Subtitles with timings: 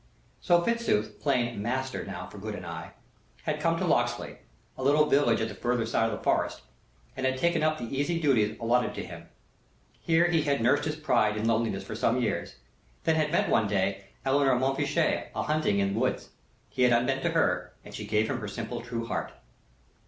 [0.39, 2.93] So Fitzooth, plain "master" now for good and aye,
[3.43, 4.37] had come to Locksley,
[4.75, 6.61] a little village at the further side of the forest,
[7.15, 9.29] and had taken up the easy duties allotted to him.
[9.99, 12.55] Here he had nursed his pride in loneliness for some years;
[13.03, 16.29] then had met one day Eleanor Montfichet a hunting in the woods.
[16.67, 19.31] He had unbent to her, and she gave him her simple, true heart.